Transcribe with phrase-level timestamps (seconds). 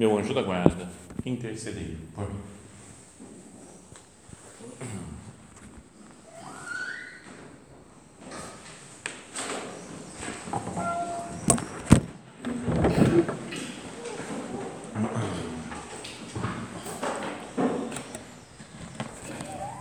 [0.00, 0.88] meu anjo da guarda,
[1.26, 2.40] intercedei por mim.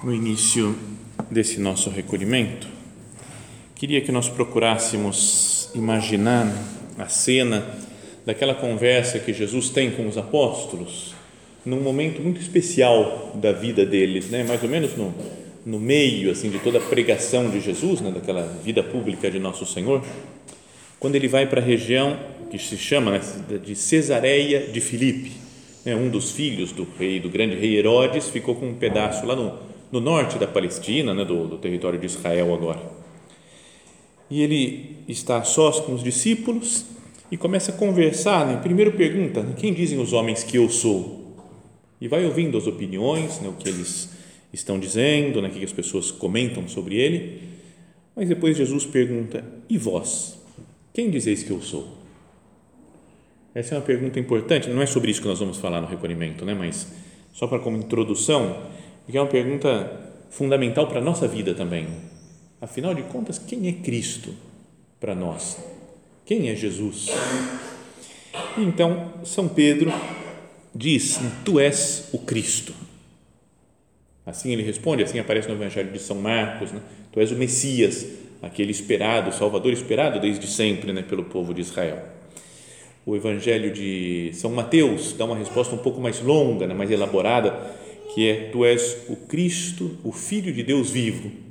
[0.04, 0.78] No início
[1.32, 2.68] desse nosso recolhimento,
[3.74, 6.46] queria que nós procurássemos imaginar
[6.98, 7.88] a cena
[8.26, 11.14] daquela conversa que Jesus tem com os apóstolos,
[11.66, 14.44] num momento muito especial da vida deles, né?
[14.44, 15.14] mais ou menos no,
[15.66, 18.12] no meio assim de toda a pregação de Jesus, né?
[18.12, 20.04] daquela vida pública de Nosso Senhor,
[21.00, 22.18] quando ele vai para a região
[22.50, 23.22] que se chama né?
[23.64, 25.32] de Cesareia de Filipe,
[25.86, 25.96] né?
[25.96, 29.54] um dos filhos do rei, do grande rei Herodes, ficou com um pedaço lá no,
[29.92, 31.26] no norte da Palestina, né?
[31.26, 33.00] do, do território de Israel agora.
[34.30, 36.86] E ele está sós com os discípulos
[37.32, 38.46] e começa a conversar.
[38.46, 38.60] Né?
[38.62, 41.36] Primeiro pergunta: quem dizem os homens que eu sou?
[42.02, 43.50] E vai ouvindo as opiniões, né?
[43.50, 44.10] o que eles
[44.54, 45.50] estão dizendo, né?
[45.50, 47.42] o que as pessoas comentam sobre ele.
[48.16, 50.38] Mas depois Jesus pergunta: e vós?
[50.94, 51.88] Quem dizeis que eu sou?
[53.54, 54.70] Essa é uma pergunta importante.
[54.70, 56.54] Não é sobre isso que nós vamos falar no recolhimento, né?
[56.54, 56.88] mas
[57.34, 58.64] só para como introdução,
[59.06, 61.88] porque é uma pergunta fundamental para a nossa vida também.
[62.62, 64.34] Afinal de contas, quem é Cristo
[65.00, 65.58] para nós?
[66.30, 67.08] Quem é Jesus?
[68.56, 69.92] Então, São Pedro
[70.76, 72.72] diz: Tu és o Cristo.
[74.24, 76.82] Assim ele responde, assim aparece no Evangelho de São Marcos: né?
[77.12, 78.06] Tu és o Messias,
[78.44, 82.00] aquele esperado, Salvador esperado desde sempre né, pelo povo de Israel.
[83.08, 87.60] O Evangelho de São Mateus dá uma resposta um pouco mais longa, né, mais elaborada,
[88.14, 91.49] que é: Tu és o Cristo, o Filho de Deus vivo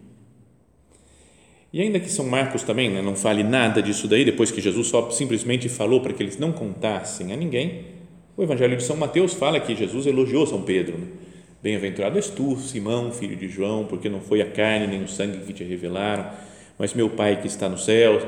[1.73, 4.87] e ainda que São Marcos também né, não fale nada disso daí, depois que Jesus
[4.87, 7.85] só simplesmente falou para que eles não contassem a ninguém,
[8.37, 10.97] o Evangelho de São Mateus fala que Jesus elogiou São Pedro.
[10.97, 11.07] Né?
[11.61, 15.39] Bem-aventurado és tu, Simão, filho de João, porque não foi a carne nem o sangue
[15.45, 16.31] que te revelaram,
[16.79, 18.23] mas meu Pai que está no céu.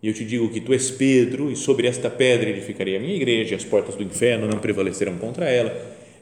[0.00, 3.14] E eu te digo que tu és Pedro, e sobre esta pedra edificarei a minha
[3.16, 5.74] igreja, e as portas do inferno não prevalecerão contra ela.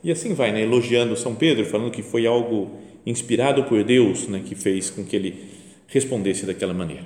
[0.02, 2.70] E assim vai, né, elogiando São Pedro, falando que foi algo
[3.04, 5.34] inspirado por Deus né, que fez com que ele
[5.92, 7.04] respondesse daquela maneira.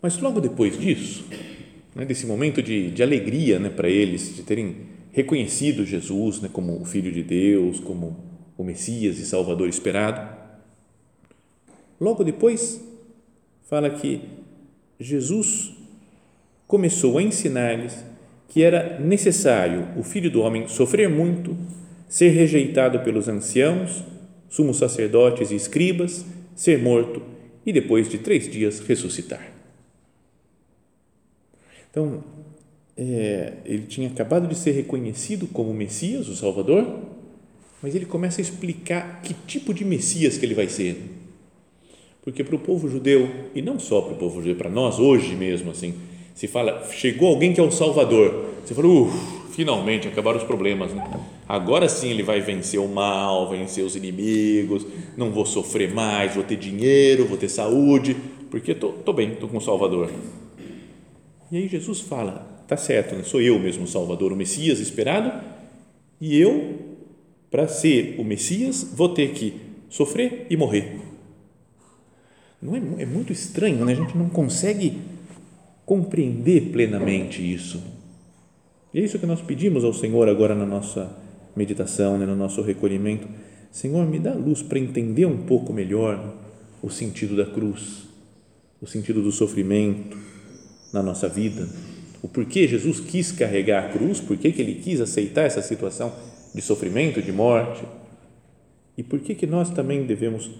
[0.00, 1.24] Mas logo depois disso,
[1.94, 4.76] né, desse momento de, de alegria né, para eles, de terem
[5.10, 8.16] reconhecido Jesus né, como o Filho de Deus, como
[8.56, 10.36] o Messias e Salvador esperado,
[12.00, 12.80] logo depois
[13.68, 14.20] fala que
[15.00, 15.72] Jesus
[16.68, 18.04] começou a ensinar-lhes
[18.48, 21.56] que era necessário o Filho do Homem sofrer muito,
[22.08, 24.04] ser rejeitado pelos anciãos,
[24.48, 26.24] sumos sacerdotes e escribas
[26.58, 27.22] ser morto
[27.64, 29.52] e depois de três dias ressuscitar.
[31.88, 32.24] Então,
[32.96, 36.98] é, ele tinha acabado de ser reconhecido como Messias, o Salvador,
[37.80, 41.00] mas ele começa a explicar que tipo de Messias que ele vai ser.
[42.22, 45.36] Porque para o povo judeu, e não só para o povo judeu, para nós hoje
[45.36, 45.94] mesmo, assim,
[46.34, 49.16] se fala, chegou alguém que é o Salvador, você fala, uff,
[49.52, 50.92] finalmente acabaram os problemas.
[50.92, 51.04] Né?
[51.48, 54.86] Agora sim ele vai vencer o mal, vencer os inimigos,
[55.16, 58.14] não vou sofrer mais, vou ter dinheiro, vou ter saúde,
[58.50, 60.10] porque estou tô, tô bem, estou com o Salvador.
[61.50, 63.22] E aí Jesus fala, tá certo, né?
[63.22, 65.42] sou eu mesmo o Salvador, o Messias esperado,
[66.20, 66.78] e eu,
[67.50, 69.54] para ser o Messias, vou ter que
[69.88, 70.98] sofrer e morrer.
[72.60, 73.92] Não é, é muito estranho, né?
[73.92, 74.98] a gente não consegue
[75.86, 77.80] compreender plenamente isso
[78.92, 81.14] e é isso que nós pedimos ao Senhor agora na nossa
[81.54, 83.28] meditação, né, no nosso recolhimento.
[83.70, 86.34] Senhor, me dá luz para entender um pouco melhor
[86.82, 88.04] o sentido da cruz,
[88.80, 90.16] o sentido do sofrimento
[90.92, 91.68] na nossa vida,
[92.22, 96.12] o porquê Jesus quis carregar a cruz, porquê que ele quis aceitar essa situação
[96.54, 97.84] de sofrimento, de morte,
[98.96, 100.50] e por que que nós também devemos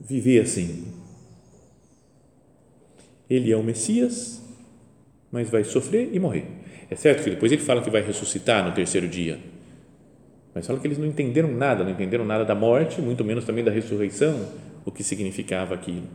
[0.00, 0.84] viver assim.
[3.30, 4.42] Ele é o Messias,
[5.30, 8.72] mas vai sofrer e morrer é certo que depois ele fala que vai ressuscitar no
[8.72, 9.38] terceiro dia,
[10.54, 13.64] mas fala que eles não entenderam nada, não entenderam nada da morte, muito menos também
[13.64, 14.48] da ressurreição,
[14.84, 16.06] o que significava aquilo.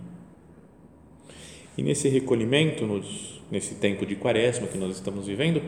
[1.78, 5.62] E nesse recolhimento, nos, nesse tempo de quaresma que nós estamos vivendo,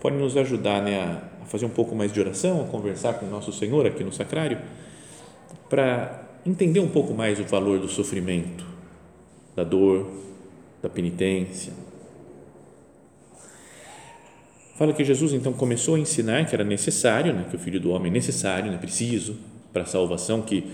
[0.00, 3.30] pode nos ajudar né, a fazer um pouco mais de oração, a conversar com o
[3.30, 4.58] nosso Senhor aqui no sacrário,
[5.68, 8.64] para entender um pouco mais o valor do sofrimento,
[9.54, 10.10] da dor,
[10.82, 11.72] da penitência.
[14.74, 17.90] Fala que Jesus então começou a ensinar que era necessário, né, que o Filho do
[17.90, 19.36] Homem é necessário, né, preciso
[19.72, 20.64] para a salvação, que,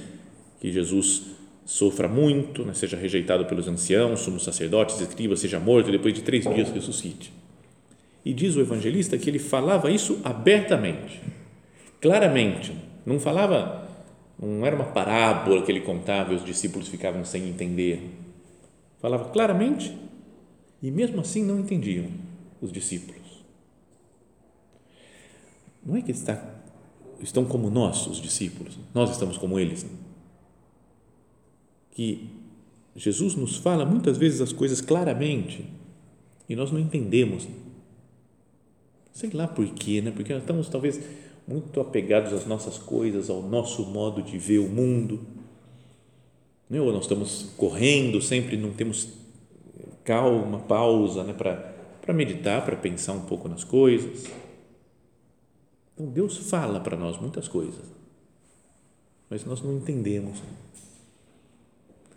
[0.61, 1.23] que Jesus
[1.65, 6.23] sofra muito, né, seja rejeitado pelos anciãos, sumos sacerdotes, escribas, seja morto e depois de
[6.23, 7.33] três dias ressuscite.
[8.25, 11.21] E diz o evangelista que ele falava isso abertamente,
[12.01, 12.73] claramente,
[13.05, 13.89] não falava,
[14.41, 18.01] não era uma parábola que ele contava e os discípulos ficavam sem entender.
[19.01, 19.97] Falava claramente
[20.83, 22.07] e mesmo assim não entendiam
[22.61, 23.28] os discípulos.
[25.89, 26.63] Não é que está,
[27.21, 29.85] estão como nós, os discípulos, nós estamos como eles.
[31.91, 32.31] Que
[32.95, 35.65] Jesus nos fala muitas vezes as coisas claramente
[36.49, 37.49] e nós não entendemos
[39.19, 40.13] Sei lá por quê, né?
[40.13, 41.01] Porque nós estamos talvez
[41.45, 45.19] muito apegados às nossas coisas, ao nosso modo de ver o mundo.
[46.71, 46.81] Né?
[46.81, 49.09] Ou nós estamos correndo, sempre não temos
[50.05, 51.33] calma, pausa né?
[51.33, 54.31] para meditar, para pensar um pouco nas coisas.
[55.99, 57.85] Então Deus fala para nós muitas coisas,
[59.29, 60.41] mas nós não entendemos.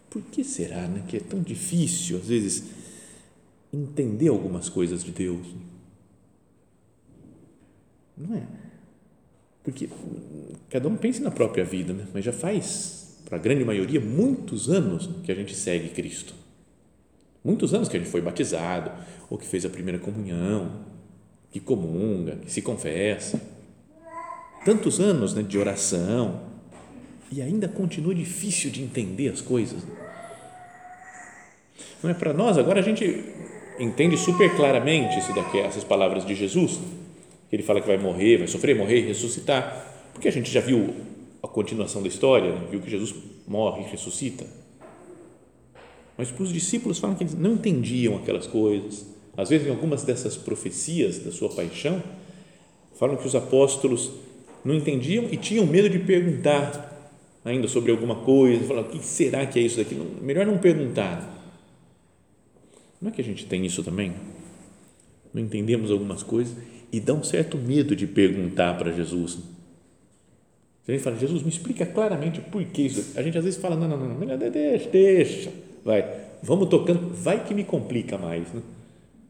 [0.07, 2.65] Por que será né, que é tão difícil, às vezes,
[3.73, 5.47] entender algumas coisas de Deus?
[8.15, 8.45] Não é.
[9.63, 9.89] Porque
[10.69, 12.07] cada um pensa na própria vida, né?
[12.13, 16.35] mas já faz, para a grande maioria, muitos anos que a gente segue Cristo.
[17.43, 18.91] Muitos anos que a gente foi batizado,
[19.27, 20.85] ou que fez a primeira comunhão,
[21.49, 23.41] que comunga, que se confessa.
[24.63, 26.41] Tantos anos né, de oração,
[27.31, 29.81] e ainda continua difícil de entender as coisas.
[32.03, 33.25] Não é para nós, agora a gente
[33.79, 36.79] entende super claramente isso daqui, essas palavras de Jesus
[37.51, 40.61] que ele fala que vai morrer, vai sofrer, morrer e ressuscitar, porque a gente já
[40.61, 40.95] viu
[41.43, 42.65] a continuação da história, né?
[42.71, 43.13] viu que Jesus
[43.45, 44.47] morre e ressuscita.
[46.17, 49.05] Mas para os discípulos falam que eles não entendiam aquelas coisas.
[49.35, 52.01] Às vezes, em algumas dessas profecias da sua paixão,
[52.97, 54.11] falam que os apóstolos
[54.63, 56.91] não entendiam e tinham medo de perguntar
[57.43, 58.63] ainda sobre alguma coisa.
[58.65, 59.95] Falam, o que será que é isso daqui?
[60.21, 61.39] Melhor não perguntar.
[63.01, 64.13] Não é que a gente tem isso também?
[65.33, 66.55] Não entendemos algumas coisas
[66.91, 69.39] e dá um certo medo de perguntar para Jesus.
[70.87, 73.17] Gente fala, Jesus, me explica claramente por que isso.
[73.17, 75.51] A gente às vezes fala, não, não, não, deixa, deixa,
[75.85, 76.03] vai,
[76.43, 78.61] vamos tocando, vai que me complica mais, né?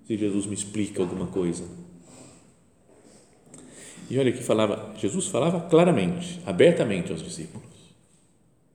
[0.07, 1.63] Se Jesus me explica alguma coisa.
[4.11, 7.65] E olha que falava, Jesus falava claramente, abertamente aos discípulos.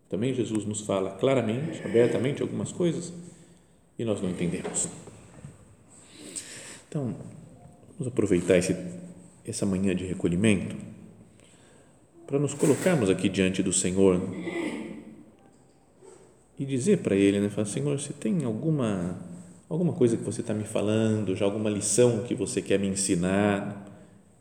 [0.09, 3.13] Também Jesus nos fala claramente, abertamente algumas coisas
[3.99, 4.89] e nós não entendemos.
[6.89, 7.15] Então,
[7.99, 8.77] Vamos aproveitar esse,
[9.47, 10.77] essa manhã de recolhimento
[12.27, 14.21] para nos colocarmos aqui diante do Senhor
[16.59, 19.19] e dizer para Ele, né, falar, Senhor, você tem alguma
[19.69, 23.86] alguma coisa que você está me falando, já alguma lição que você quer me ensinar,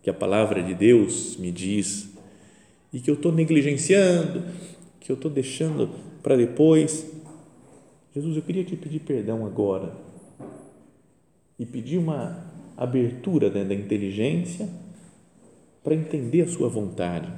[0.06, 2.14] que a palavra de Deus me diz
[2.94, 4.44] e que eu estou negligenciando,
[5.00, 5.90] que eu estou deixando
[6.22, 7.12] para depois.
[8.14, 9.98] Jesus, eu queria te pedir perdão agora
[11.58, 12.46] e pedir uma
[12.78, 14.70] abertura né, da inteligência
[15.84, 17.34] para entender a sua vontade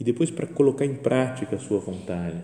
[0.00, 2.42] e depois para colocar em prática a sua vontade.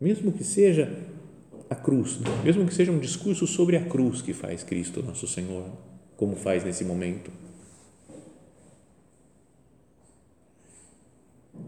[0.00, 0.96] Mesmo que seja
[1.70, 5.64] a cruz, mesmo que seja um discurso sobre a cruz que faz Cristo nosso Senhor,
[6.16, 7.30] como faz nesse momento.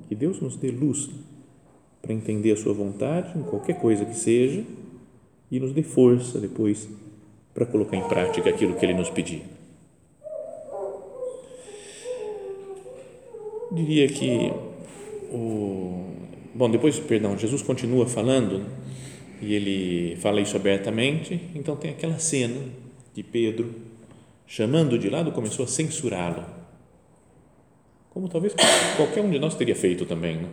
[0.09, 1.11] Que Deus nos dê luz
[2.01, 4.65] para entender a sua vontade em qualquer coisa que seja
[5.51, 6.89] e nos dê força depois
[7.53, 9.43] para colocar em prática aquilo que Ele nos pedir.
[13.73, 14.53] Diria que
[15.33, 16.07] o
[16.55, 18.80] bom depois perdão Jesus continua falando né?
[19.41, 21.41] E ele fala isso abertamente.
[21.55, 22.61] Então tem aquela cena
[23.15, 23.75] de Pedro
[24.47, 26.45] chamando de lado começou a censurá-lo.
[28.11, 28.55] Como talvez
[28.97, 30.49] qualquer um de nós teria feito também né?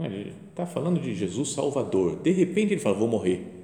[0.00, 2.16] ele está falando de Jesus Salvador.
[2.16, 3.54] De repente ele fala vou morrer.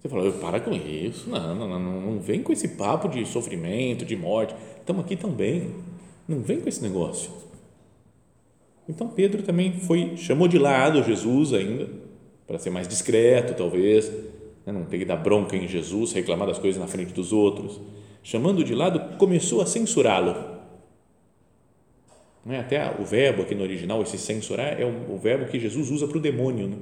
[0.00, 4.04] Você fala, para com isso, não, não, não, não vem com esse papo de sofrimento,
[4.04, 5.72] de morte, estamos aqui tão bem,
[6.26, 7.30] não vem com esse negócio.
[8.88, 11.88] Então Pedro também foi, chamou de lado Jesus ainda,
[12.52, 14.10] para ser mais discreto talvez,
[14.66, 17.80] né, não ter que dar bronca em Jesus, reclamar das coisas na frente dos outros,
[18.22, 20.36] chamando de lado, começou a censurá-lo.
[22.46, 26.18] Até o verbo aqui no original, esse censurar, é o verbo que Jesus usa para
[26.18, 26.68] o demônio.
[26.68, 26.76] Né?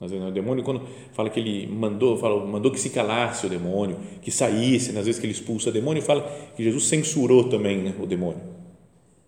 [0.00, 3.46] Às vezes, né, o demônio, quando fala que ele mandou, fala, mandou que se calasse
[3.46, 6.22] o demônio, que saísse, né, às vezes que ele expulsa o demônio, fala
[6.56, 8.42] que Jesus censurou também né, o demônio.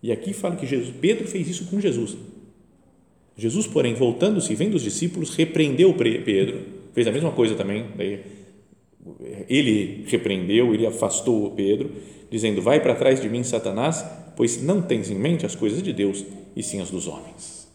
[0.03, 2.17] E aqui fala que Jesus, Pedro fez isso com Jesus.
[3.37, 6.61] Jesus, porém, voltando-se vendo os discípulos, repreendeu Pedro,
[6.95, 8.21] fez a mesma coisa também, daí
[9.49, 11.91] ele repreendeu, ele afastou Pedro,
[12.31, 14.05] dizendo: Vai para trás de mim, Satanás,
[14.37, 16.25] pois não tens em mente as coisas de Deus,
[16.57, 17.69] e sim as dos homens.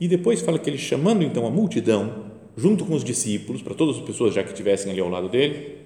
[0.00, 3.96] E depois fala que ele, chamando então a multidão, junto com os discípulos, para todas
[3.96, 5.76] as pessoas já que estivessem ali ao lado dele,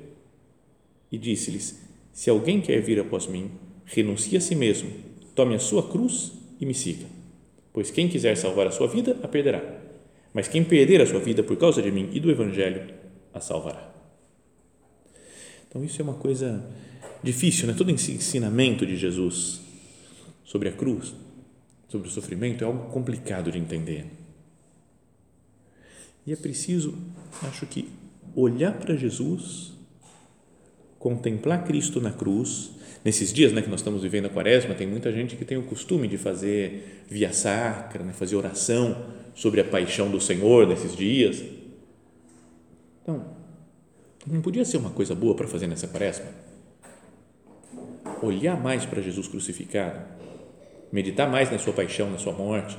[1.11, 1.81] e disse-lhes:
[2.13, 3.51] Se alguém quer vir após mim,
[3.85, 4.91] renuncie a si mesmo,
[5.35, 7.24] tome a sua cruz e me siga.
[7.75, 9.61] Pois quem quiser salvar a sua vida, a perderá.
[10.33, 12.95] Mas quem perder a sua vida por causa de mim e do Evangelho,
[13.35, 13.93] a salvará.
[15.69, 16.65] Então, isso é uma coisa
[17.21, 17.75] difícil, né?
[17.77, 19.61] Todo ensinamento de Jesus
[20.45, 21.13] sobre a cruz,
[21.89, 24.07] sobre o sofrimento, é algo complicado de entender.
[26.25, 26.97] E é preciso,
[27.43, 27.89] acho que,
[28.37, 29.73] olhar para Jesus,
[30.97, 32.71] contemplar Cristo na cruz.
[33.05, 35.63] Nesses dias né, que nós estamos vivendo a quaresma, tem muita gente que tem o
[35.63, 41.45] costume de fazer via sacra, né, fazer oração sobre a paixão do Senhor nesses dias.
[43.03, 43.37] Então,
[44.27, 46.25] não podia ser uma coisa boa para fazer nessa quaresma?
[48.23, 50.01] Olhar mais para Jesus crucificado,
[50.91, 52.79] meditar mais na sua paixão, na sua morte,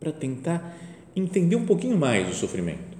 [0.00, 0.76] para tentar
[1.14, 2.97] entender um pouquinho mais o sofrimento.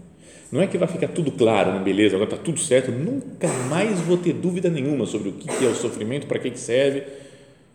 [0.51, 1.81] Não é que vai ficar tudo claro, né?
[1.81, 5.69] beleza, agora está tudo certo, nunca mais vou ter dúvida nenhuma sobre o que é
[5.69, 7.05] o sofrimento, para que serve,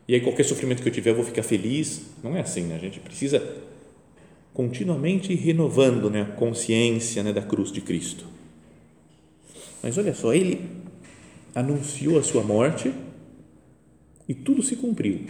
[0.08, 2.02] e aí qualquer sofrimento que eu tiver eu vou ficar feliz.
[2.24, 2.76] Não é assim, né?
[2.76, 3.42] a gente precisa
[4.54, 8.34] continuamente renovando né, a consciência né, da cruz de Cristo
[9.84, 10.62] mas olha só, ele
[11.54, 12.94] anunciou a sua morte
[14.30, 15.26] e tudo se cumpriu.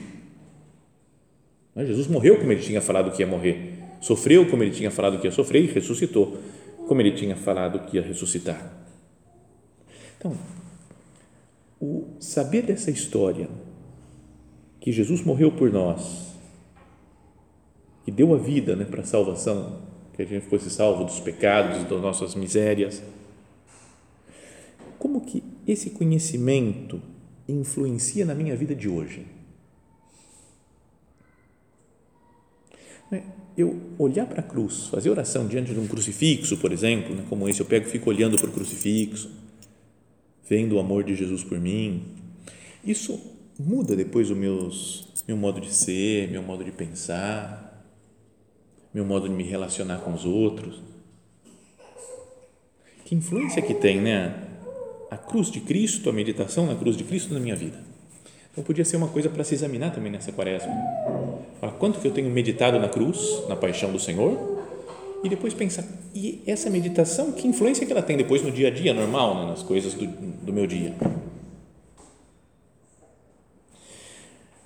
[1.76, 5.26] Jesus morreu como ele tinha falado que ia morrer, sofreu como ele tinha falado que
[5.26, 6.38] ia sofrer e ressuscitou
[6.88, 8.72] como ele tinha falado que ia ressuscitar.
[10.18, 10.38] Então,
[11.80, 13.50] o saber dessa história,
[14.80, 16.34] que Jesus morreu por nós,
[18.04, 19.82] que deu a vida né, para a salvação,
[20.13, 23.02] que a gente fosse salvo dos pecados, das nossas misérias,
[25.00, 27.02] como que esse conhecimento
[27.48, 29.25] influencia na minha vida de hoje?
[33.12, 33.24] Né,
[33.57, 37.48] eu olhar para a cruz, fazer oração diante de um crucifixo, por exemplo, né, como
[37.48, 39.29] esse, eu pego e fico olhando para o crucifixo,
[40.50, 42.03] vendo o amor de Jesus por mim,
[42.83, 43.19] isso
[43.60, 47.86] muda depois o meus, meu modo de ser, meu modo de pensar,
[48.93, 50.81] meu modo de me relacionar com os outros.
[53.05, 54.50] Que influência que tem, né?
[55.13, 57.77] a cruz de Cristo, a meditação na cruz de Cristo na minha vida.
[58.51, 60.72] Então podia ser uma coisa para se examinar também nessa quaresma.
[61.60, 64.62] Falar quanto que eu tenho meditado na cruz, na paixão do Senhor,
[65.24, 68.72] e depois pensar, e essa meditação, que influência que ela tem depois no dia a
[68.72, 70.94] dia normal, né, nas coisas do, do meu dia?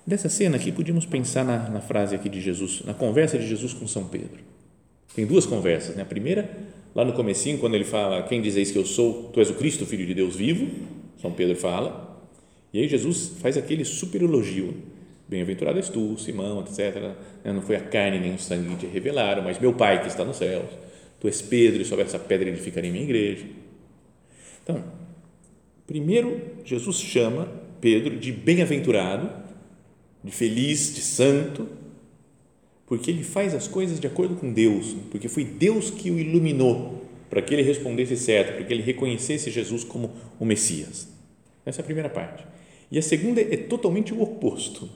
[0.06, 3.74] Dessa cena aqui, podíamos pensar na, na frase aqui de Jesus, na conversa de Jesus
[3.74, 4.40] com São Pedro.
[5.14, 6.04] Tem duas conversas, né?
[6.04, 6.50] A primeira
[6.96, 9.30] lá no comecinho, quando ele fala, quem dizeis que eu sou?
[9.34, 10.68] Tu és o Cristo, Filho de Deus vivo,
[11.22, 12.20] São Pedro fala,
[12.74, 14.74] e aí Jesus faz aquele super elogio,
[15.28, 17.16] bem-aventurado és tu, Simão, etc.
[17.44, 20.24] Não foi a carne nem o sangue que te revelaram, mas meu Pai que está
[20.24, 20.70] nos céus,
[21.20, 23.46] tu és Pedro e sobre essa pedra edificarei minha igreja.
[24.64, 24.84] Então,
[25.86, 29.30] primeiro Jesus chama Pedro de bem-aventurado,
[30.24, 31.68] de feliz, de santo,
[32.86, 37.06] porque ele faz as coisas de acordo com Deus, porque foi Deus que o iluminou
[37.30, 41.10] para que ele respondesse certo, para que ele reconhecesse Jesus como o Messias.
[41.66, 42.46] Essa é a primeira parte.
[42.90, 44.90] E a segunda é totalmente o oposto.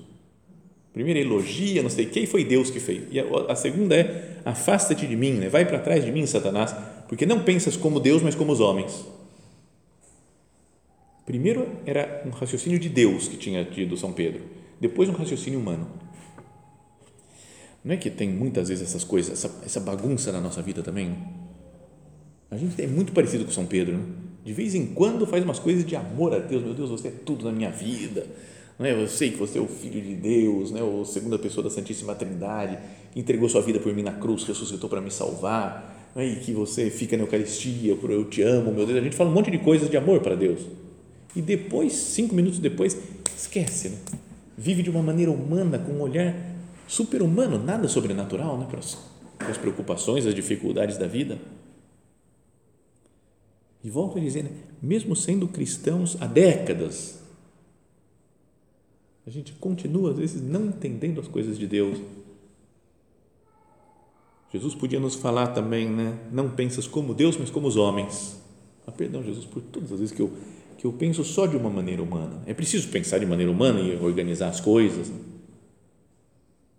[0.93, 3.03] Primeiro elogia, não sei quem foi Deus que fez.
[3.11, 5.47] E a, a segunda é afasta-te de mim, né?
[5.47, 6.75] vai para trás de mim, Satanás,
[7.07, 9.05] porque não pensas como Deus, mas como os homens.
[11.25, 14.41] Primeiro era um raciocínio de Deus que tinha tido São Pedro,
[14.81, 15.87] depois um raciocínio humano.
[17.83, 21.17] Não é que tem muitas vezes essas coisas, essa, essa bagunça na nossa vida também?
[22.49, 24.03] A gente é muito parecido com São Pedro, né?
[24.43, 26.63] De vez em quando faz umas coisas de amor a Deus.
[26.63, 28.25] Meu Deus, você é tudo na minha vida.
[28.81, 28.93] Não é?
[28.93, 30.81] Eu sei que você é o Filho de Deus, né?
[30.81, 32.79] ou segunda pessoa da Santíssima Trindade,
[33.11, 36.09] que entregou sua vida por mim na cruz, ressuscitou para me salvar.
[36.15, 36.25] Não é?
[36.25, 38.97] E que você fica na Eucaristia, por eu te amo, meu Deus.
[38.97, 40.61] A gente fala um monte de coisas de amor para Deus.
[41.35, 42.97] E depois, cinco minutos depois,
[43.37, 43.89] esquece.
[43.89, 43.97] Né?
[44.57, 46.35] Vive de uma maneira humana, com um olhar
[46.87, 48.97] super-humano, nada sobrenatural né, para, as,
[49.37, 51.37] para as preocupações, as dificuldades da vida.
[53.83, 54.49] E volto a dizer, né,
[54.81, 57.20] mesmo sendo cristãos há décadas,
[59.25, 61.99] a gente continua, às vezes, não entendendo as coisas de Deus.
[64.51, 66.17] Jesus podia nos falar também, né?
[66.31, 68.39] Não pensas como Deus, mas como os homens.
[68.85, 70.31] Ah, perdão, Jesus, por todas as vezes que eu,
[70.77, 72.41] que eu penso só de uma maneira humana.
[72.47, 75.19] É preciso pensar de maneira humana e organizar as coisas né?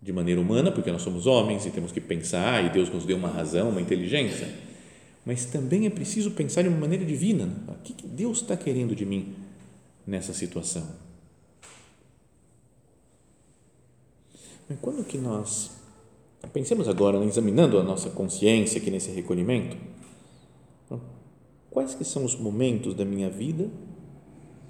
[0.01, 3.15] de maneira humana, porque nós somos homens e temos que pensar, e Deus nos deu
[3.15, 4.53] uma razão, uma inteligência.
[5.25, 7.45] Mas também é preciso pensar de uma maneira divina.
[7.45, 7.55] Né?
[7.69, 9.33] O que Deus está querendo de mim
[10.05, 11.02] nessa situação?
[14.81, 15.71] Quando que nós
[16.51, 19.77] pensemos agora, né, examinando a nossa consciência aqui nesse recolhimento,
[21.69, 23.69] quais que são os momentos da minha vida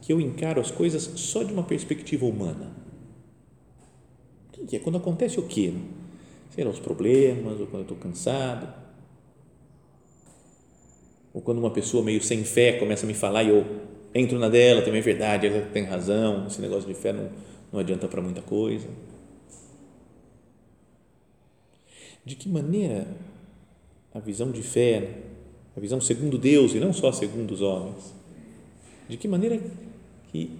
[0.01, 2.71] que eu encaro as coisas só de uma perspectiva humana?
[4.67, 4.79] Que é?
[4.79, 5.73] Quando acontece o quê?
[6.51, 8.71] Sei lá, os problemas, ou quando eu estou cansado,
[11.33, 13.65] ou quando uma pessoa meio sem fé começa a me falar e eu
[14.13, 17.29] entro na dela, também é verdade, ela tem razão, esse negócio de fé não,
[17.71, 18.87] não adianta para muita coisa.
[22.25, 23.07] De que maneira
[24.13, 25.19] a visão de fé,
[25.75, 28.13] a visão segundo Deus e não só segundo os homens,
[29.09, 29.59] de que maneira
[30.31, 30.57] que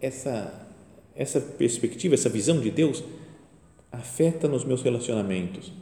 [0.00, 0.66] essa
[1.14, 3.02] essa perspectiva, essa visão de Deus
[3.90, 5.72] afeta nos meus relacionamentos?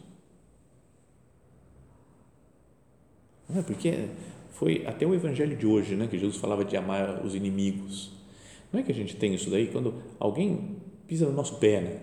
[3.46, 4.08] Não é porque
[4.52, 8.12] foi até o evangelho de hoje, né, que Jesus falava de amar os inimigos.
[8.72, 12.00] Não é que a gente tem isso daí quando alguém pisa no nosso pé, né?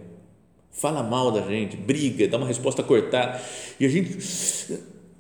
[0.74, 3.40] Fala mal da gente, briga, dá uma resposta cortada
[3.80, 4.18] e a gente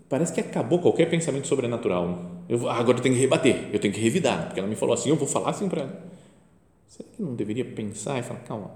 [0.09, 2.43] parece que acabou qualquer pensamento sobrenatural.
[2.49, 4.93] Eu, ah, agora eu tenho que rebater, eu tenho que revidar, porque ela me falou
[4.93, 6.03] assim, eu vou falar assim para ela.
[6.87, 8.71] Será que não deveria pensar e falar, calma,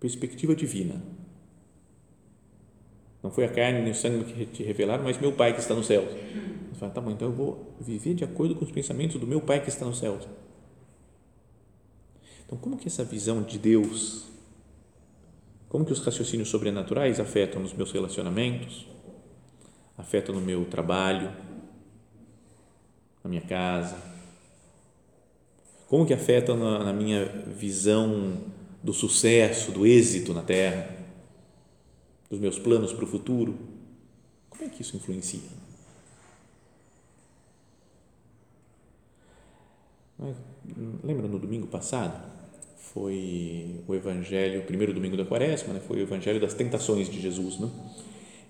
[0.00, 1.02] perspectiva divina.
[3.22, 5.74] Não foi a carne nem o sangue que te revelaram, mas meu Pai que está
[5.74, 6.02] no céu.
[6.02, 9.40] Você fala, tá bom, então eu vou viver de acordo com os pensamentos do meu
[9.40, 10.18] Pai que está no céu.
[12.46, 14.26] Então, como que essa visão de Deus
[15.68, 18.86] como que os raciocínios sobrenaturais afetam nos meus relacionamentos,
[19.96, 21.30] afetam no meu trabalho,
[23.22, 24.00] na minha casa?
[25.86, 28.44] Como que afetam na, na minha visão
[28.82, 30.88] do sucesso, do êxito na Terra,
[32.30, 33.58] dos meus planos para o futuro?
[34.48, 35.40] Como é que isso influencia?
[41.04, 42.27] Lembra no domingo passado?
[42.78, 45.80] Foi o evangelho, o primeiro domingo da quaresma, né?
[45.86, 47.58] foi o evangelho das tentações de Jesus.
[47.58, 47.68] Né?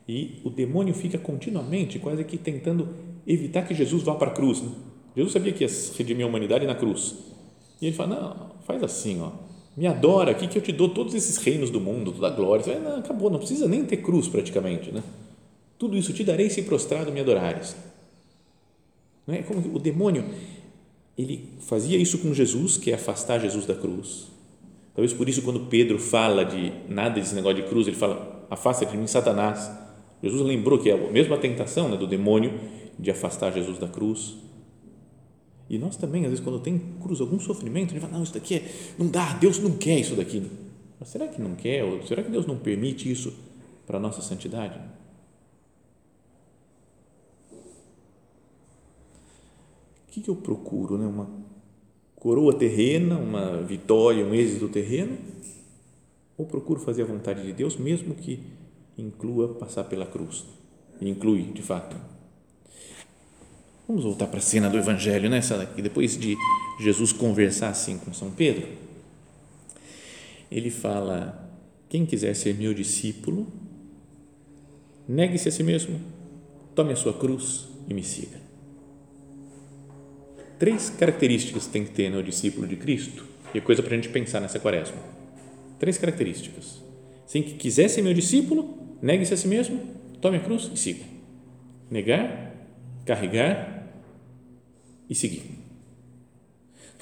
[0.08, 2.88] E o demônio fica continuamente, quase que tentando
[3.26, 4.62] evitar que Jesus vá para a cruz.
[4.62, 4.70] Né?
[5.16, 7.16] Jesus sabia que ia redimir a humanidade na cruz.
[7.80, 9.32] E ele fala: Não, faz assim, ó,
[9.76, 12.64] me adora aqui que eu te dou todos esses reinos do mundo, toda a glória.
[12.64, 14.92] Fala, não, acabou, não precisa nem ter cruz praticamente.
[14.92, 15.02] Né?
[15.78, 17.76] Tudo isso te darei se prostrado me adorares.
[19.26, 19.42] Não é?
[19.42, 20.24] Como o demônio
[21.18, 24.28] ele fazia isso com Jesus, que é afastar Jesus da cruz.
[24.94, 28.86] Talvez por isso, quando Pedro fala de nada desse negócio de cruz, ele fala: Afasta
[28.86, 29.68] de mim, Satanás.
[30.22, 32.58] Jesus lembrou que é a mesma tentação né, do demônio
[32.98, 34.36] de afastar Jesus da cruz.
[35.70, 38.34] E nós também, às vezes, quando tem cruz, algum sofrimento, a gente fala: Não, isso
[38.34, 40.42] daqui é, não dá, Deus não quer isso daqui.
[41.00, 41.82] Mas será que não quer?
[41.84, 43.32] Ou será que Deus não permite isso
[43.86, 44.78] para a nossa santidade?
[50.10, 50.98] Que, que eu procuro?
[50.98, 51.06] Né?
[51.06, 51.28] Uma
[52.16, 55.16] coroa terrena, uma vitória, um êxito terreno?
[56.36, 58.40] Ou procuro fazer a vontade de Deus, mesmo que
[58.96, 60.44] inclua passar pela cruz?
[61.00, 61.96] Inclui, de fato.
[63.86, 65.40] Vamos voltar para a cena do Evangelho, né?
[65.40, 65.80] daqui.
[65.80, 66.36] Depois de
[66.80, 68.66] Jesus conversar assim com São Pedro,
[70.50, 71.50] ele fala:
[71.88, 73.46] quem quiser ser meu discípulo,
[75.08, 76.00] negue-se a si mesmo,
[76.74, 78.47] tome a sua cruz e me siga
[80.58, 84.08] três características tem que ter no discípulo de Cristo, e é coisa para a gente
[84.08, 84.98] pensar nessa quaresma.
[85.78, 86.82] Três características.
[87.26, 89.80] Se que quiser ser meu discípulo, negue-se a si mesmo,
[90.20, 91.04] tome a cruz e siga.
[91.90, 92.54] Negar,
[93.04, 93.86] carregar
[95.08, 95.42] e seguir.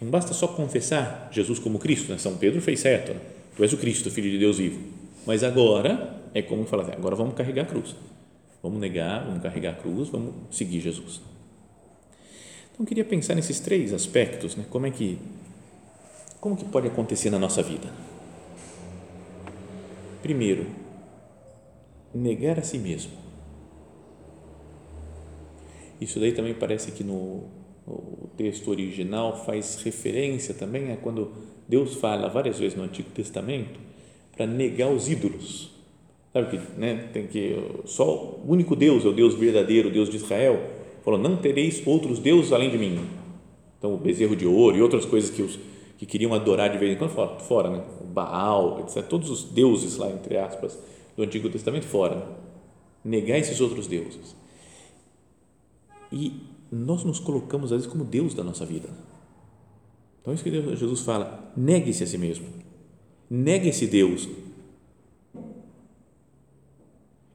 [0.00, 2.18] Não basta só confessar Jesus como Cristo, né?
[2.18, 3.20] São Pedro fez certo, né?
[3.56, 4.78] tu és o Cristo, Filho de Deus vivo.
[5.26, 7.96] Mas agora é como falar, agora vamos carregar a cruz.
[8.62, 11.22] Vamos negar, vamos carregar a cruz, vamos seguir Jesus.
[12.76, 14.66] Então, eu queria pensar nesses três aspectos, né?
[14.68, 15.18] como é que,
[16.38, 17.90] como que pode acontecer na nossa vida.
[20.20, 20.66] Primeiro,
[22.14, 23.12] negar a si mesmo.
[25.98, 27.44] Isso daí também parece que no,
[27.86, 31.32] no texto original faz referência também a quando
[31.66, 33.80] Deus fala várias vezes no Antigo Testamento
[34.36, 35.74] para negar os ídolos.
[36.30, 38.04] Sabe que né, tem que só
[38.44, 40.75] o único Deus é o Deus verdadeiro, o Deus de Israel
[41.06, 43.00] falou: Não tereis outros deuses além de mim.
[43.78, 45.58] Então, o bezerro de ouro e outras coisas que os
[45.96, 47.82] que queriam adorar de vez em quando, fora, fora né?
[48.12, 49.02] Baal, etc.
[49.06, 50.78] Todos os deuses lá, entre aspas,
[51.16, 52.16] do Antigo Testamento, fora.
[52.16, 52.22] Né?
[53.06, 54.34] negar esses outros deuses.
[56.10, 56.40] E
[56.70, 58.88] nós nos colocamos, às vezes, como Deus da nossa vida.
[60.20, 62.46] Então, é isso que Jesus fala: negue-se a si mesmo,
[63.30, 64.28] negue esse Deus.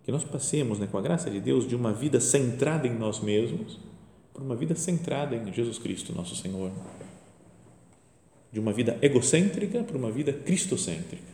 [0.04, 3.20] Que nós passemos, né, com a graça de Deus, de uma vida centrada em nós
[3.20, 3.80] mesmos
[4.34, 6.72] para uma vida centrada em Jesus Cristo, nosso Senhor.
[8.52, 11.32] De uma vida egocêntrica para uma vida cristocêntrica.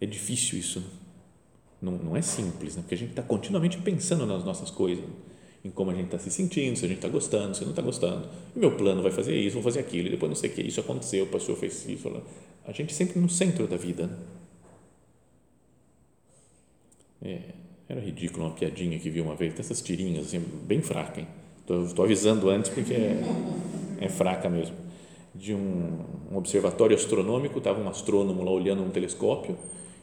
[0.00, 0.80] É difícil isso.
[0.80, 0.86] Né?
[1.80, 2.82] Não, não é simples, né?
[2.82, 5.04] porque a gente está continuamente pensando nas nossas coisas,
[5.64, 7.82] em como a gente está se sentindo, se a gente está gostando, se não está
[7.82, 8.28] gostando.
[8.54, 10.62] E meu plano vai fazer isso, vou fazer aquilo, e depois não sei o que,
[10.62, 12.22] isso aconteceu, o pastor fez isso.
[12.64, 14.06] A gente sempre no centro da vida.
[14.06, 14.16] Né?
[17.24, 17.38] É,
[17.88, 21.24] era ridículo uma piadinha que vi uma vez, essas tirinhas assim, bem fracas.
[21.86, 23.22] Estou avisando antes porque é,
[24.00, 24.74] é fraca mesmo.
[25.34, 29.56] De um, um observatório astronômico, estava um astrônomo lá olhando um telescópio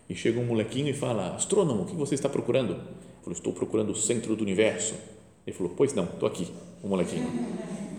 [0.09, 2.73] e chega um molequinho e fala: Astrônomo, o que você está procurando?
[2.73, 2.81] Ele
[3.21, 4.95] falou: Estou procurando o centro do universo.
[5.45, 6.47] Ele falou: Pois não, estou aqui,
[6.81, 7.27] o molequinho.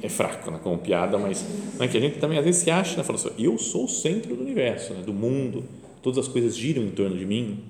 [0.03, 1.45] É fraco, né, como piada, mas
[1.77, 3.85] não é que a gente também às vezes se acha, né, fala assim, eu sou
[3.85, 5.63] o centro do universo, né, do mundo,
[6.01, 7.63] todas as coisas giram em torno de mim.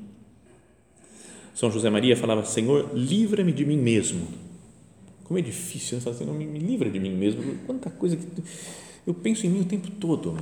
[1.54, 4.26] São José Maria falava: Senhor, livra-me de mim mesmo.
[5.24, 6.12] Como é difícil, né?
[6.12, 7.42] Senhor, me, me livra de mim mesmo.
[7.66, 8.26] Quanta coisa que
[9.06, 10.36] eu penso em mim o tempo todo.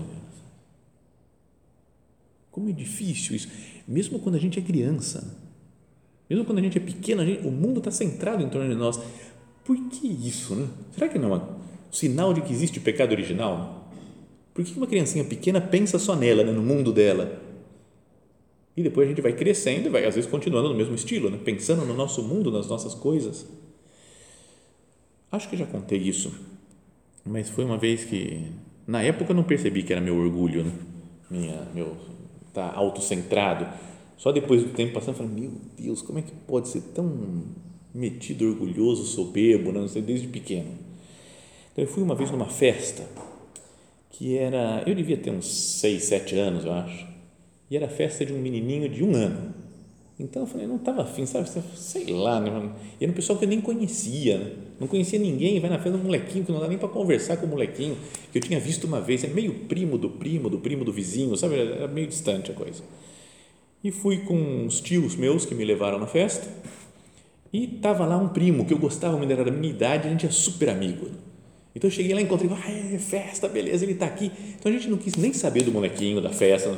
[2.50, 3.48] Como é difícil isso.
[3.86, 5.36] Mesmo quando a gente é criança,
[6.28, 9.00] mesmo quando a gente é pequeno, gente, o mundo está centrado em torno de nós.
[9.64, 10.54] Por que isso?
[10.54, 10.68] Né?
[10.92, 11.46] Será que não é um
[11.90, 13.90] sinal de que existe pecado original?
[14.52, 17.40] Por que uma criancinha pequena pensa só nela, né, no mundo dela?
[18.78, 21.36] E depois a gente vai crescendo e vai, às vezes, continuando no mesmo estilo, né?
[21.44, 23.44] pensando no nosso mundo, nas nossas coisas.
[25.32, 26.32] Acho que já contei isso,
[27.26, 28.52] mas foi uma vez que,
[28.86, 30.72] na época, eu não percebi que era meu orgulho, né?
[31.28, 31.96] Minha, meu
[32.46, 33.66] está autocentrado.
[34.16, 37.46] Só depois do tempo passando, eu falei, meu Deus, como é que pode ser tão
[37.92, 39.80] metido, orgulhoso, soberbo, né?
[39.80, 40.70] não sei, desde pequeno.
[41.72, 43.04] Então, eu fui uma vez numa festa
[44.10, 47.07] que era, eu devia ter uns seis, sete anos, eu acho,
[47.70, 49.54] e era a festa de um menininho de um ano.
[50.20, 52.72] Então, eu falei, não estava afim, sabe, sei lá, né?
[53.00, 54.52] e era um pessoal que eu nem conhecia, né?
[54.80, 57.46] não conhecia ninguém, vai na festa um molequinho que não dá nem para conversar com
[57.46, 57.96] o molequinho,
[58.32, 61.36] que eu tinha visto uma vez, é meio primo do primo, do primo do vizinho,
[61.36, 62.82] sabe, era meio distante a coisa.
[63.84, 66.48] E fui com uns tios meus que me levaram na festa,
[67.52, 70.26] e estava lá um primo que eu gostava, ele era da minha idade, a gente
[70.26, 71.06] é super amigo.
[71.74, 74.32] Então eu cheguei lá e encontrei, ah, é festa, beleza, ele está aqui.
[74.58, 76.76] Então a gente não quis nem saber do molequinho, da festa,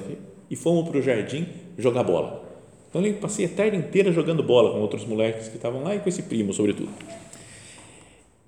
[0.51, 1.47] e fomos para o jardim
[1.79, 2.45] jogar bola.
[2.89, 6.01] Então eu passei a tarde inteira jogando bola com outros moleques que estavam lá e
[6.01, 6.91] com esse primo, sobretudo.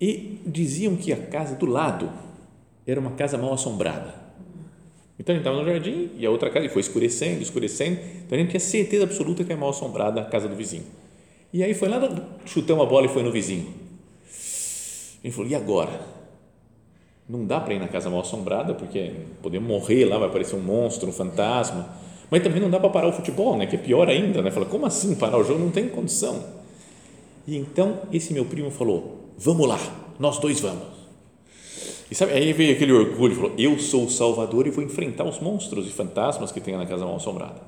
[0.01, 2.11] E diziam que a casa do lado
[2.85, 4.21] era uma casa mal assombrada.
[5.17, 8.01] Então a gente estava no jardim e a outra casa, e foi escurecendo, escurecendo.
[8.27, 10.85] Então a gente tinha certeza absoluta que é mal assombrada a casa do vizinho.
[11.53, 12.01] E aí foi lá,
[12.45, 13.73] chutamos a bola e foi no vizinho.
[15.23, 16.01] Ele falou: e agora?
[17.29, 20.61] Não dá para ir na casa mal assombrada, porque podemos morrer lá, vai aparecer um
[20.61, 23.67] monstro, um fantasma mas também não dá para parar o futebol, né?
[23.67, 24.41] que é pior ainda.
[24.41, 24.51] Né?
[24.51, 25.61] Fala, como assim parar o jogo?
[25.61, 26.43] Não tem condição.
[27.47, 29.79] E então esse meu primo falou: Vamos lá,
[30.19, 31.03] nós dois vamos.
[32.11, 35.41] E sabe, aí veio aquele orgulho, falou: Eu sou o Salvador e vou enfrentar os
[35.41, 37.61] monstros e fantasmas que tem na casa mal assombrada.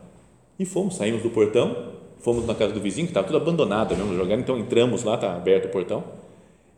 [0.59, 4.17] E fomos, saímos do portão, fomos na casa do vizinho, que estava tudo abandonado mesmo,
[4.17, 6.03] jogando, então entramos lá, está aberto o portão,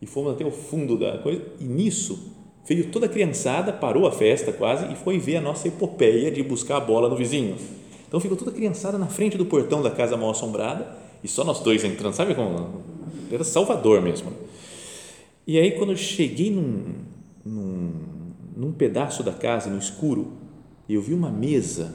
[0.03, 2.35] e fomos até o fundo da coisa, e nisso
[2.67, 6.43] veio toda a criançada, parou a festa quase e foi ver a nossa epopeia de
[6.43, 7.57] buscar a bola no vizinho.
[8.09, 10.87] Então ficou toda a criançada na frente do portão da casa mal assombrada
[11.23, 12.83] e só nós dois entrando, sabe como?
[13.31, 14.33] Era Salvador mesmo.
[15.47, 16.95] E aí, quando eu cheguei num,
[17.45, 17.93] num,
[18.57, 20.33] num pedaço da casa, no escuro,
[20.89, 21.95] eu vi uma mesa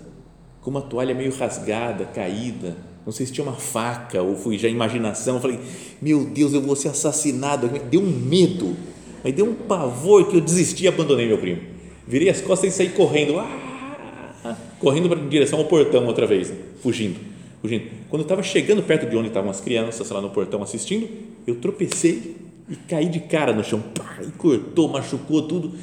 [0.61, 2.77] com uma toalha meio rasgada, caída.
[3.05, 5.35] Não sei se tinha uma faca ou fui já imaginação.
[5.35, 5.59] Eu falei,
[6.01, 7.67] meu Deus, eu vou ser assassinado.
[7.89, 8.75] Deu um medo
[9.23, 11.61] Aí deu um pavor que eu desisti e abandonei meu primo.
[12.07, 17.19] Virei as costas e saí correndo, ah, correndo em direção ao portão outra vez, fugindo,
[17.61, 17.85] fugindo.
[18.09, 21.07] Quando eu estava chegando perto de onde estavam as crianças lá no portão assistindo,
[21.45, 22.35] eu tropecei
[22.69, 25.73] e caí de cara no chão, pá, e cortou, machucou tudo.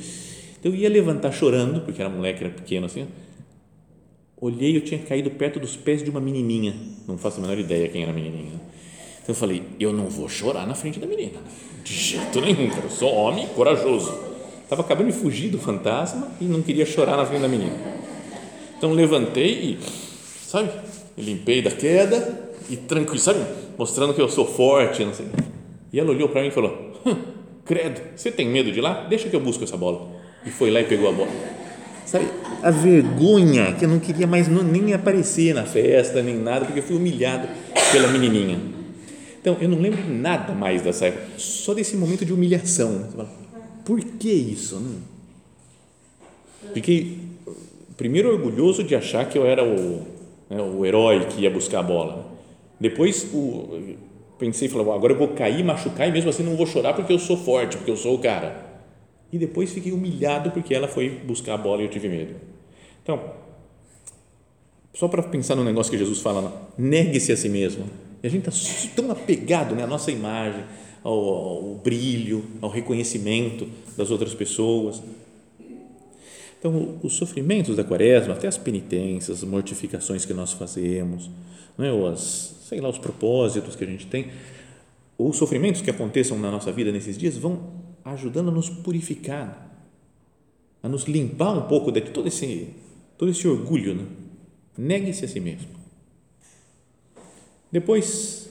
[0.58, 3.06] Então eu ia levantar chorando, porque era moleque, era pequeno assim.
[4.40, 6.74] Olhei, eu tinha caído perto dos pés de uma menininha.
[7.06, 8.60] Não faço a menor ideia quem era a menininha.
[9.28, 11.38] Eu falei, eu não vou chorar na frente da menina.
[11.84, 12.84] De jeito nenhum, cara.
[12.84, 14.18] Eu sou homem corajoso.
[14.62, 17.76] Estava acabando de fugir do fantasma e não queria chorar na frente da menina.
[18.78, 19.78] Então levantei e,
[20.46, 20.70] sabe,
[21.16, 23.40] limpei da queda e tranquilo, sabe,
[23.76, 25.26] mostrando que eu sou forte, não sei.
[25.92, 27.16] E ela olhou para mim e falou: hum,
[27.66, 29.06] Credo, você tem medo de lá?
[29.10, 30.08] Deixa que eu busco essa bola.
[30.46, 31.30] E foi lá e pegou a bola.
[32.06, 32.26] Sabe,
[32.62, 36.84] a vergonha que eu não queria mais nem aparecer na festa, nem nada, porque eu
[36.84, 37.46] fui humilhado.
[37.92, 38.77] pela menininha.
[39.40, 43.08] Então, eu não lembro nada mais dessa época, só desse momento de humilhação.
[43.10, 43.30] Fala,
[43.84, 44.80] Por que isso?
[46.74, 47.18] Fiquei,
[47.96, 50.06] primeiro, orgulhoso de achar que eu era o,
[50.50, 52.26] né, o herói que ia buscar a bola.
[52.80, 53.96] Depois, o,
[54.38, 57.18] pensei, falei, agora eu vou cair, machucar e mesmo assim não vou chorar porque eu
[57.18, 58.66] sou forte, porque eu sou o cara.
[59.32, 62.34] E depois fiquei humilhado porque ela foi buscar a bola e eu tive medo.
[63.02, 63.20] Então,
[64.94, 67.84] só para pensar no negócio que Jesus fala, negue-se a si mesmo.
[68.22, 70.64] E a gente está tão apegado né, à nossa imagem,
[71.02, 75.02] ao, ao brilho, ao reconhecimento das outras pessoas.
[76.58, 81.30] Então, os sofrimentos da quaresma, até as penitências, as mortificações que nós fazemos,
[81.76, 84.30] né, ou as, sei lá, os propósitos que a gente tem,
[85.16, 87.72] ou os sofrimentos que aconteçam na nossa vida nesses dias vão
[88.04, 89.66] ajudando a nos purificar,
[90.82, 92.70] a nos limpar um pouco de todo esse,
[93.16, 93.94] todo esse orgulho.
[93.94, 94.04] Né?
[94.76, 95.77] Negue-se a si mesmo.
[97.70, 98.50] Depois,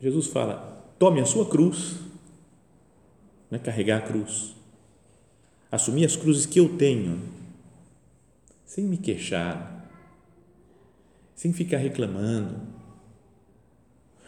[0.00, 1.96] Jesus fala: tome a sua cruz,
[3.50, 3.58] né?
[3.58, 4.54] carregar a cruz,
[5.70, 7.20] assumir as cruzes que eu tenho,
[8.64, 9.88] sem me queixar,
[11.34, 12.60] sem ficar reclamando,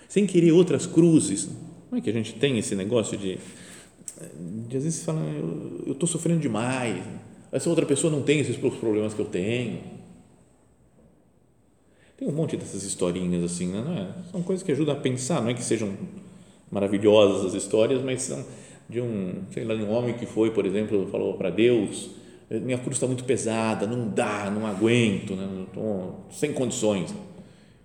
[0.09, 1.49] sem querer outras cruzes.
[1.91, 3.39] Não é que a gente tem esse negócio de,
[4.69, 5.21] de às vezes fala,
[5.85, 7.03] eu estou sofrendo demais,
[7.51, 10.00] essa outra pessoa não tem esses problemas que eu tenho
[12.21, 14.15] tem um monte dessas historinhas assim, né?
[14.27, 14.31] É?
[14.31, 15.97] São coisas que ajudam a pensar, não é que sejam
[16.71, 18.45] maravilhosas as histórias, mas são
[18.87, 22.11] de um, sei lá, um homem que foi, por exemplo, falou para Deus,
[22.51, 25.65] minha cruz está muito pesada, não dá, não aguento, né?
[25.67, 27.15] Estou sem condições.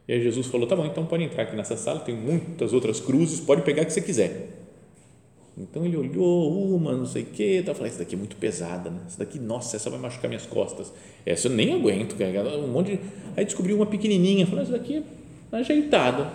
[0.05, 2.99] E aí Jesus falou, tá bom, então pode entrar aqui nessa sala, tem muitas outras
[2.99, 4.64] cruzes, pode pegar o que você quiser.
[5.57, 8.89] Então ele olhou uma, não sei o que, tá falando, essa daqui é muito pesada,
[8.89, 9.01] né?
[9.05, 10.91] essa daqui, nossa, essa vai machucar minhas costas,
[11.25, 12.99] essa eu nem aguento, carregar um monte de...
[13.37, 14.97] Aí descobriu uma pequenininha, falou, essa daqui
[15.51, 16.29] é ajeitada,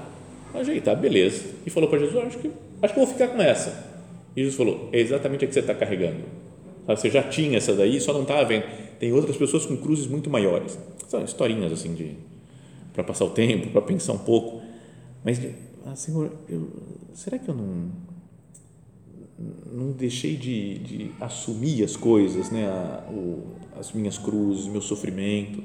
[0.55, 1.45] ajeitada, beleza.
[1.67, 2.51] E falou para Jesus, acho que,
[2.83, 3.91] acho que vou ficar com essa.
[4.35, 6.25] E Jesus falou, é exatamente a que você está carregando.
[6.87, 8.65] Você já tinha essa daí, só não estava vendo.
[8.99, 10.79] Tem outras pessoas com cruzes muito maiores.
[11.09, 12.17] São historinhas assim de
[12.93, 14.63] para passar o tempo, para pensar um pouco.
[15.25, 15.41] Mas,
[15.87, 16.69] ah, Senhor, eu,
[17.15, 17.91] será que eu não
[19.73, 25.63] não deixei de, de assumir as coisas, né, a, o, as minhas cruzes, meu sofrimento,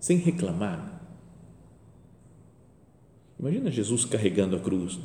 [0.00, 1.00] sem reclamar.
[3.38, 4.98] Imagina Jesus carregando a cruz.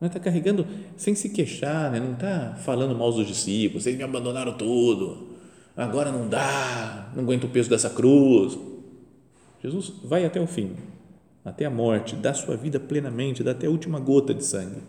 [0.00, 2.00] Não está carregando sem se queixar, né?
[2.00, 5.28] não está falando mal dos discípulos, eles me abandonaram tudo,
[5.76, 8.58] agora não dá, não aguento o peso dessa cruz.
[9.62, 10.74] Jesus vai até o fim,
[11.44, 14.80] até a morte, dá sua vida plenamente, dá até a última gota de sangue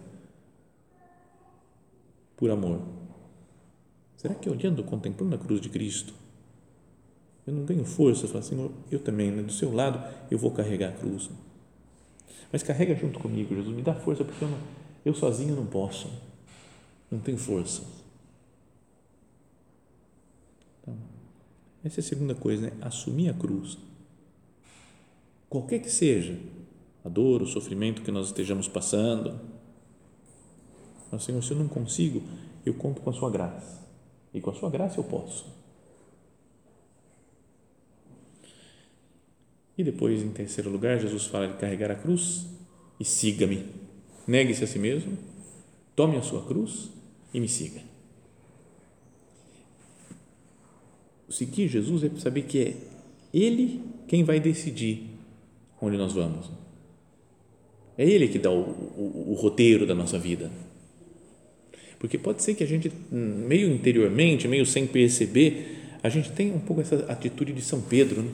[2.42, 2.82] por amor.
[4.18, 6.12] Será que olhando, contemplando a cruz de Cristo,
[7.46, 8.28] eu não tenho força?
[8.28, 9.44] Falar, Senhor, eu também, né?
[9.44, 11.30] do seu lado, eu vou carregar a cruz.
[12.52, 14.58] Mas carrega junto comigo, Jesus, me dá força, porque eu, não,
[15.06, 16.10] eu sozinho não posso,
[17.12, 17.84] não tenho força.
[20.82, 20.98] Então,
[21.84, 22.72] essa é a segunda coisa, né?
[22.82, 23.78] assumir a cruz.
[25.48, 26.40] Qualquer que seja
[27.06, 29.40] a dor, o sofrimento que nós estejamos passando,
[31.12, 32.24] mas, Senhor, se eu não consigo,
[32.66, 33.82] eu conto com a sua graça.
[34.34, 35.46] E com a sua graça eu posso.
[39.78, 42.46] E depois, em terceiro lugar, Jesus fala de carregar a cruz
[43.00, 43.66] e siga-me.
[44.28, 45.18] Negue-se a si mesmo,
[45.96, 46.92] tome a sua cruz
[47.34, 47.82] e me siga.
[51.30, 52.76] Seguir Jesus é saber que é
[53.34, 55.10] Ele quem vai decidir
[55.82, 56.52] onde nós vamos.
[57.98, 60.52] É Ele que dá o, o, o roteiro da nossa vida.
[62.02, 66.58] Porque pode ser que a gente, meio interiormente, meio sem perceber, a gente tem um
[66.58, 68.24] pouco essa atitude de São Pedro.
[68.24, 68.32] Né?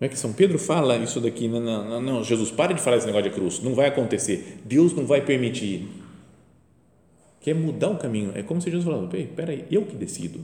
[0.00, 2.96] Não é que São Pedro fala isso daqui, não, não, não, Jesus, pare de falar
[2.96, 5.86] esse negócio de cruz, não vai acontecer, Deus não vai permitir.
[7.40, 10.40] Quer mudar o caminho, é como se Jesus falasse, espera aí, eu que decido,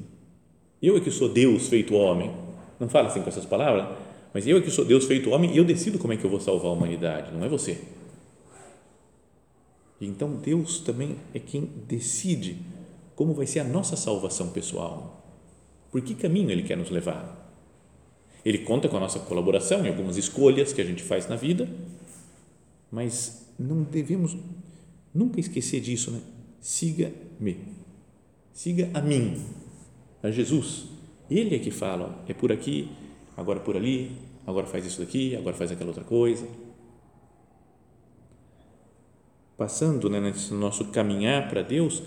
[0.80, 2.30] eu é que sou Deus feito homem,
[2.78, 3.88] não fala assim com essas palavras,
[4.32, 6.30] mas eu é que sou Deus feito homem e eu decido como é que eu
[6.30, 7.80] vou salvar a humanidade, não é você.
[10.06, 12.58] Então Deus também é quem decide
[13.14, 15.24] como vai ser a nossa salvação pessoal.
[15.90, 17.42] Por que caminho Ele quer nos levar?
[18.44, 21.68] Ele conta com a nossa colaboração em algumas escolhas que a gente faz na vida,
[22.90, 24.36] mas não devemos
[25.14, 26.20] nunca esquecer disso, né?
[26.60, 27.58] Siga-me,
[28.52, 29.44] siga a mim,
[30.22, 30.86] a Jesus.
[31.30, 32.90] Ele é que fala, é por aqui,
[33.36, 34.12] agora por ali,
[34.46, 36.46] agora faz isso daqui, agora faz aquela outra coisa
[39.56, 42.02] passando né, nesse nosso caminhar para Deus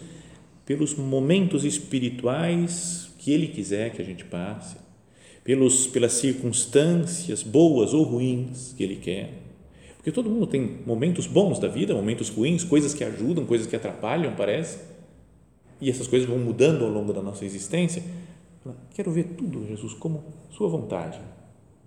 [0.66, 4.76] pelos momentos espirituais que Ele quiser que a gente passe,
[5.44, 9.34] pelos, pelas circunstâncias boas ou ruins que Ele quer.
[9.96, 13.76] Porque todo mundo tem momentos bons da vida, momentos ruins, coisas que ajudam, coisas que
[13.76, 14.80] atrapalham, parece.
[15.80, 18.04] E essas coisas vão mudando ao longo da nossa existência.
[18.94, 21.20] Quero ver tudo, Jesus, como Sua vontade,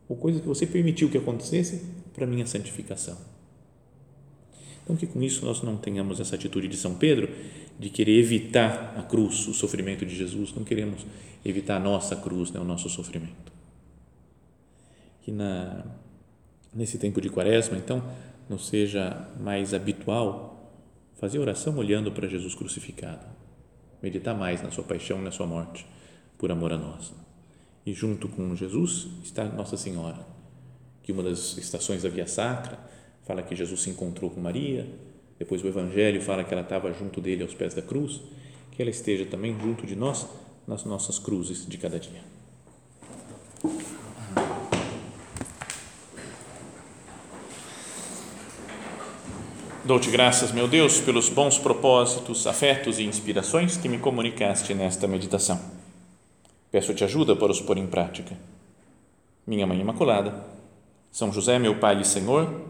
[0.08, 1.82] ou coisa que você permitiu que acontecesse
[2.14, 3.16] para minha santificação.
[4.90, 7.28] Então, que com isso nós não tenhamos essa atitude de São Pedro
[7.78, 11.06] de querer evitar a cruz, o sofrimento de Jesus, não queremos
[11.44, 13.52] evitar a nossa cruz, né, o nosso sofrimento.
[15.22, 15.84] Que na,
[16.74, 18.02] nesse tempo de quaresma, então,
[18.48, 20.72] não seja mais habitual
[21.20, 23.24] fazer oração olhando para Jesus crucificado,
[24.02, 25.86] meditar mais na sua paixão, na sua morte,
[26.36, 27.12] por amor a nós.
[27.86, 30.26] E junto com Jesus está Nossa Senhora,
[31.00, 32.90] que uma das estações da Via Sacra
[33.30, 34.88] fala que Jesus se encontrou com Maria,
[35.38, 38.20] depois o Evangelho fala que ela estava junto dele aos pés da cruz,
[38.72, 40.26] que ela esteja também junto de nós
[40.66, 42.20] nas nossas cruzes de cada dia.
[49.84, 55.60] Dou-te graças, meu Deus, pelos bons propósitos, afetos e inspirações que me comunicaste nesta meditação.
[56.72, 58.36] Peço-te ajuda para os pôr em prática.
[59.46, 60.34] Minha Mãe Imaculada,
[61.12, 62.69] São José, meu Pai e Senhor,